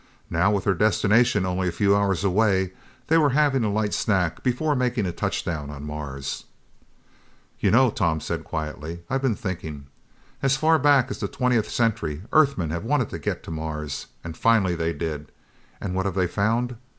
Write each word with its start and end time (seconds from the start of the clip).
Now, 0.31 0.49
with 0.49 0.63
their 0.63 0.73
destination 0.73 1.45
only 1.45 1.67
a 1.67 1.71
few 1.71 1.95
hours 1.95 2.23
away, 2.23 2.73
they 3.05 3.19
were 3.19 3.29
having 3.37 3.63
a 3.63 3.69
light 3.71 3.93
snack 3.93 4.41
before 4.41 4.75
making 4.75 5.05
a 5.05 5.11
touchdown 5.11 5.69
on 5.69 5.83
Mars. 5.83 6.45
"You 7.59 7.69
know," 7.69 7.89
said 8.17 8.39
Tom 8.39 8.43
quietly, 8.43 9.01
"I've 9.11 9.21
been 9.21 9.35
thinking. 9.35 9.85
As 10.41 10.57
far 10.57 10.79
back 10.79 11.11
as 11.11 11.19
the 11.19 11.27
twentieth 11.27 11.69
century, 11.69 12.23
Earthmen 12.33 12.71
have 12.71 12.83
wanted 12.83 13.11
to 13.11 13.19
get 13.19 13.43
to 13.43 13.51
Mars. 13.51 14.07
And 14.23 14.35
finally 14.35 14.73
they 14.73 14.91
did. 14.91 15.31
And 15.79 15.93
what 15.93 16.07
have 16.07 16.15
they 16.15 16.25
found? 16.25 16.77